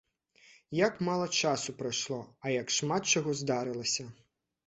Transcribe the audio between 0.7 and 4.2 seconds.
Як мала часу прайшло, а як шмат чаго здарылася!